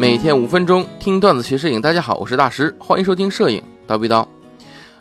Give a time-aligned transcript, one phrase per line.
[0.00, 4.26] 每天五分钟听段子学摄影，大家好，我是大师，欢迎收听摄影叨逼叨。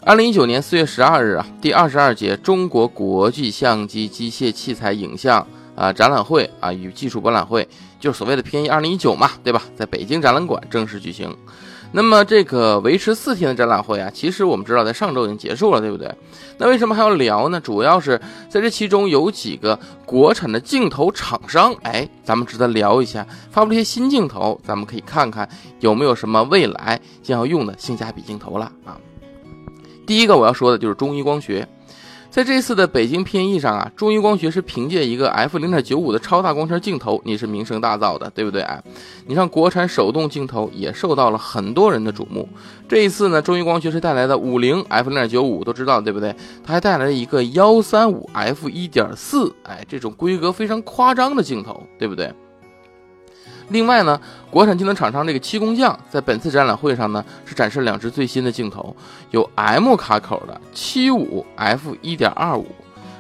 [0.02, 7.66] 二零一九年四月十二日啊，第二十二届中国国际相机机械器材影像啊展览会啊与技术博览会，
[7.98, 9.64] 就是所谓的 PNE 二零一九嘛，对吧？
[9.74, 11.34] 在北京展览馆正式举行。
[11.92, 16.14] 那么这个维持四天的展览会啊，其实我们知道在上周已经结束了，对不对？
[16.58, 17.60] 那为什么还要聊呢？
[17.60, 25.50] 主要是在这其中有几个国产的镜头厂商，哎，咱们值得聊一下，发布了一些新镜头，咱们可以看看
[25.80, 28.96] 有没有什么未来将要用的性价比镜头了啊。
[30.06, 31.68] 第一个我要说的就是中医光学。
[32.30, 38.82] 在这次的北京 PNE 上啊，中医光学是凭借一个 f 零点九五的超大光圈镜头，你是名声大噪的，对不对啊？
[39.26, 42.48] 你像国产手动镜头也受到了很多人的瞩目。
[42.88, 46.34] 这一次呢，中医光学是带来的五零 f 零点九五，都知道对不对？
[46.64, 52.32] 它还带来了一个幺三五 f 一点四，哎，这种规格非常夸张的镜头，对不对？
[53.70, 54.20] 另外呢，
[54.50, 58.96] 国产镜头厂商这个七工匠在本次展览会上呢，是展示两支最新的镜头，
[59.32, 62.68] 有 M 卡口的七五 f 一点二五。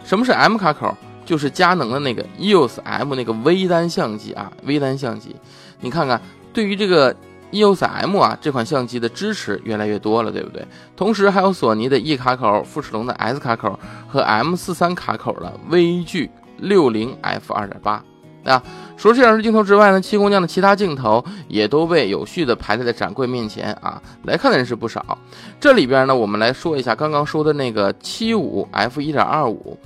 [0.04, 0.96] 什么是 M 卡口？
[1.24, 5.36] 就是佳能的那个 EOS M 那个微单相机啊，微单相机。
[5.80, 6.20] 你看看，
[6.52, 7.16] 对于这个
[7.52, 10.66] EOS M 啊这款相机的支持越来越多了，对不对？
[10.98, 18.04] 同时还有索尼的 E 卡口、富士龙的 S 卡口和 M 四三卡口的微距六零 f 二点八。
[18.44, 18.64] 啊，
[18.98, 25.18] 除了这两支镜头之外呢，七工匠的其他镜头也都被有序的排列在展柜面前啊，来看的人是不少。
[25.60, 29.78] 这里边呢，我们来说一下刚刚说的那个七五 f 一点二五，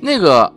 [0.00, 0.52] 那个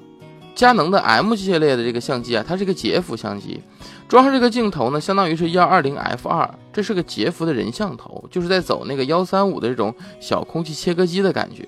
[0.54, 3.62] 佳能的 M 系列的这个相机啊，它是一个截幅相机，
[4.08, 11.68] 装上这个镜头呢，相当于是幺二零 f 二，这是个截幅的人像头，就是在走那个幺三五的这种小空气切割机的感觉。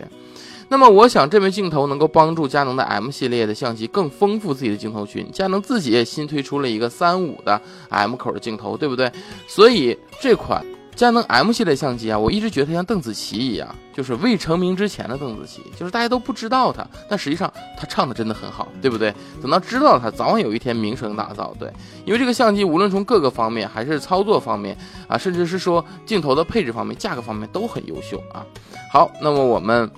[0.70, 5.32] 那么我想，这枚镜头能够帮助佳能的 M 系列的相机更丰富自己的镜头群。
[5.32, 9.10] 佳能自己也新推出了一个三五的 M 口的镜头，对不对？
[9.48, 19.14] 所以这款佳能 M 系列相机啊，我一直觉得它像邓紫棋一样，就是未成名之前的邓紫棋，就是大家都不知道她，但实际上她唱的真的很好，对不对？
[19.42, 21.56] 等到知道她，早晚有一天名声大噪。
[21.58, 21.72] 对，
[22.04, 24.78] 因为这个相机无论从各个方面，还是操作方面
[25.08, 28.46] 啊，甚至是说镜头的配置方面、价格方面都很优秀啊。
[28.92, 29.90] 好，那么我们。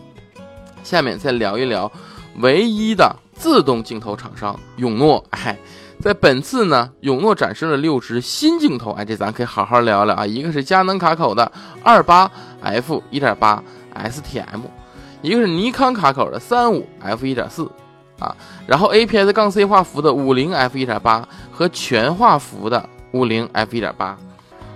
[0.84, 1.92] 下面再聊一聊
[2.38, 5.24] 唯一的自动镜头厂商永诺。
[5.32, 5.58] 哎，
[6.00, 8.92] 在本次呢，永诺展示了六支新镜头。
[8.92, 10.26] 哎，这咱可以好好聊聊啊。
[10.26, 11.52] 一个是佳能卡口的
[11.84, 12.30] 二八
[12.62, 13.64] f 一点八
[13.96, 14.62] STM，
[15.22, 17.70] 一个是尼康卡口的三五 f 一点四
[18.20, 18.36] 啊，
[18.66, 24.18] 然后 APS 杠 C 画幅的五零 f 一点八和全画幅的五零 f 一点八。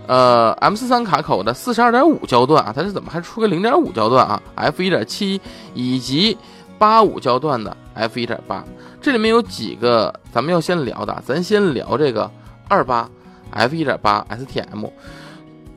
[0.08, 5.40] 呃，M 四三卡口的四十二点五焦段啊，它是怎么还出个零点五焦段啊？F 一点七
[5.74, 6.38] 以及
[6.78, 8.64] 八五焦段的 F 一点八，
[9.02, 12.30] 这里面有几个咱们要先聊的，咱先聊这个
[12.68, 13.10] 二八
[13.52, 14.90] F 一点八 STM。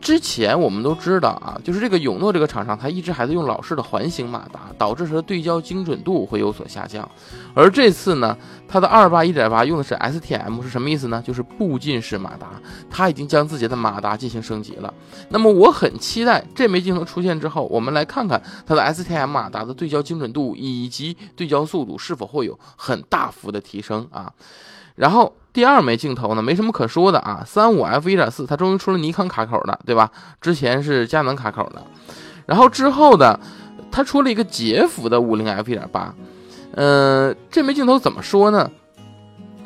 [0.06, 7.10] 之前我们都知道啊，就是这个永诺这个厂商，它一直还在用老式的环形马达，导致它的对焦精准度会有所下降。
[7.56, 11.20] 而这次呢，它的二八一点八用的是 STM，是什么意思呢？
[11.26, 12.50] 就是步进式马达，
[12.88, 14.94] 它已经将自己的马达进行升级了。
[15.30, 24.32] 那么我很期待这枚镜头出现之后，我们来看看它的 STM 马达的对焦精准度以及对焦速度是否会有很大幅的提升啊。
[24.94, 30.10] 然后第二枚镜头呢，没什么可说的啊，三五 f 一点四，它终于出了尼康卡口的，对吧？
[30.38, 31.82] 之前是佳能卡口的，
[32.44, 33.40] 然后之后的，
[33.90, 36.14] 它出了一个杰弗的五零 f 一点八，
[36.72, 38.70] 嗯，这枚镜头怎么说呢？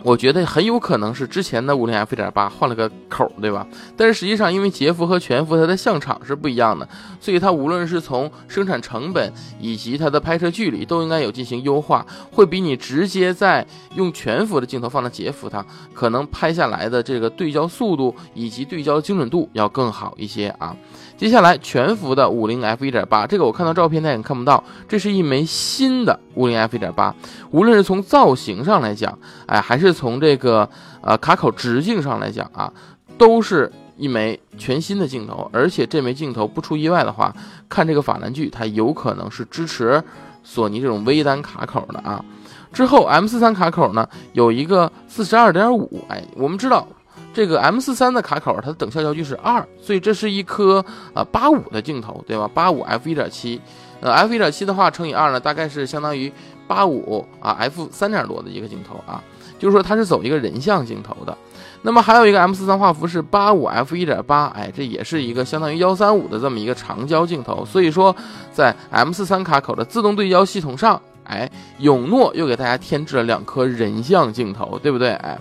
[0.02, 3.66] 我觉得很有可能是之前的五零 f 点八换了个口，对吧？
[3.96, 6.88] 但是实际上，因为捷幅和全幅它的相场是不一样的，
[7.20, 13.66] 所以它无论是从生产成本以及它的拍摄距离都应该有进行优化，会比你直接在
[13.96, 20.74] 用全幅的镜头放到捷幅，它可能拍下来的这个对焦速度以及对焦精准度要更好一些啊。
[21.20, 27.14] 接下来全幅的五零 f 一点八，这个我看到照片，大家看不到，这是一枚新的五零 f 一点八。
[27.50, 30.66] 无论是从造型上来讲，哎，还是从这个
[31.02, 32.72] 呃卡口直径上来讲啊，
[33.18, 35.46] 都是一枚全新的镜头。
[35.52, 37.30] 而且这枚镜头不出意外的话，
[37.68, 40.02] 看这个法兰距，它有可能是支持
[40.42, 42.24] 索尼这种微单卡口的啊。
[42.72, 46.88] 之后 M 四三卡口呢，有一个四十二点五，哎，我们知道。
[47.32, 50.84] 这个 M 四三的卡口，它的等效焦距是二，所以这是一颗
[51.14, 52.50] 呃八五的镜头，对吧？
[52.52, 53.60] 八五 f 一点七，
[54.00, 56.32] 呃 f 一点七的话乘以二呢，大概是相当于
[56.66, 59.22] 八五啊 f 三点多的一个镜头啊，
[59.60, 61.36] 就是说它是走一个人像镜头的。
[61.82, 67.64] 那么还有一个 M 四三画幅是八五 f 一点八，哎，这也是一个相当于幺三五的这么一个长焦镜头。
[67.64, 68.14] 所以说
[68.52, 71.48] 在 M 四三卡口的自动对焦系统上，哎，
[71.78, 75.10] 永诺又给大家添置了两颗人像镜头，对不对？
[75.10, 75.38] 哎。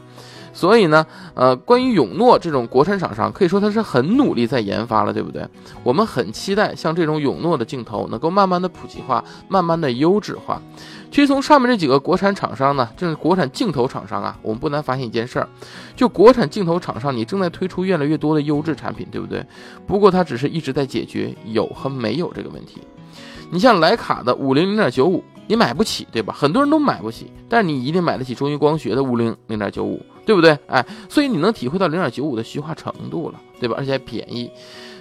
[0.54, 5.48] 所以呢，呃，关于永诺这种国产厂商，可以说它是很努力在研发了，对不对？
[5.84, 10.62] 我们很期待像这种永诺的镜头能够慢慢的普及化，慢慢的优质化。
[11.12, 15.48] 其实从上面这几个国产厂商呢，就是国产镜头厂商啊，我们不难发现一件事儿，
[15.96, 19.44] 就国产镜头厂商，你正在推出越来越多的优质产品，对不对？
[19.88, 22.82] 不过它只是一直在解决有和没有这个问题。
[23.52, 26.32] 你像徕卡的五零零点九五，你买不起，对吧？
[26.38, 30.00] 很多人都买不起，但是你一定买得起中医光学的五零零点九五，
[30.30, 30.56] 对不对？
[30.68, 33.74] 哎，所以你能体会到零点九五的虚化程度了，对吧？
[33.80, 34.48] 而且还便宜。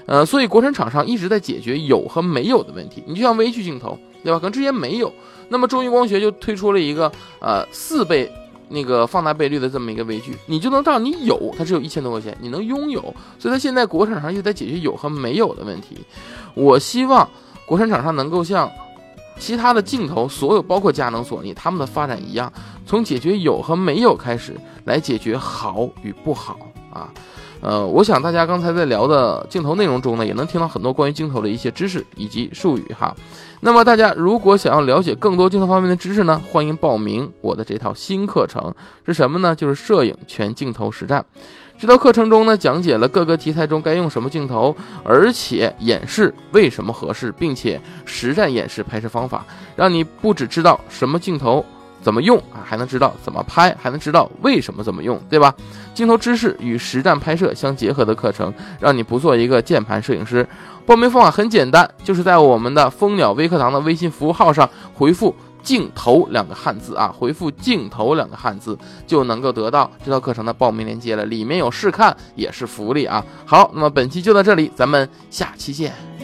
[0.07, 3.05] 呃，所以国产厂商一直在解决有和没有的问题。
[3.07, 4.39] 你就像微距镜头，对吧？
[4.39, 5.13] 可能之前没有，
[5.51, 8.33] 那么中医光学就推出了一个呃四倍
[8.71, 13.03] 那个放大倍率的这么一个微距，你就能到你有，它只有一千多块钱，你能拥有。
[13.39, 15.99] 所以它现在国产上又在解决有和没有的问题。
[16.55, 17.29] 我希望
[17.67, 18.71] 国产厂商能够像
[19.39, 22.51] 其他的镜头，所有包括佳能、索尼他们的发展一样，
[22.89, 24.57] 从解决有和没有开始，
[24.87, 26.59] 来解决好与不好
[26.91, 27.13] 啊。
[27.61, 33.15] 呃，我想大家刚才在聊的镜头内容中呢，也能听到很多关于镜头的一些知识以及术语哈。
[33.61, 38.75] 那么大家如果想要了解更多镜头方面的知识呢，欢迎报名我的这套新课程，
[39.05, 39.55] 是什么呢？
[39.55, 41.23] 就是摄影全镜头实战。
[41.79, 44.75] 这套课程中呢，讲解了各个题材中该用什么镜头，
[45.05, 49.45] 而且演示为什么合适，并且实战演示拍摄方法，
[49.77, 51.63] 让你不只知道什么镜头。
[52.01, 52.65] 怎么用啊？
[52.65, 55.55] 还能知道怎么拍，还能知道为什么怎么用，对吧？
[55.95, 60.47] 镜头知识与实战拍摄相结合的课程，让你不做一个键盘摄影师。
[60.87, 71.27] 报名方法很简单，就是在我们的蜂鸟微课堂的微信服务号上回复“镜头”两个汉字啊，回复“镜头”两个汉字就能够得到这套课程的报名链接了。
[71.27, 73.23] 里面有试看，也是福利啊。
[73.45, 76.18] 好，那么本期就到这里，咱们下期见。